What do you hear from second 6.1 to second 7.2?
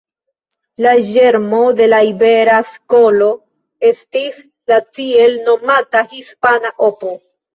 Hispana Opo.